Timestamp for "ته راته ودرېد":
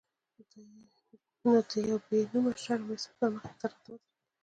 3.59-4.03